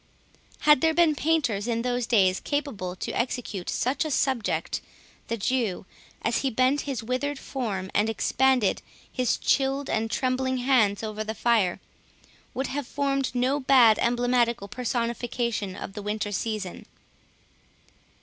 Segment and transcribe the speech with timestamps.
[0.61, 4.81] Had there been painters in those days capable to execute such a subject,
[5.27, 5.85] the Jew,
[6.23, 11.35] as he bent his withered form, and expanded his chilled and trembling hands over the
[11.35, 11.79] fire,
[12.55, 16.87] would have formed no bad emblematical personification of the Winter season.